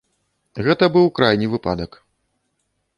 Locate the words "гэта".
0.67-0.89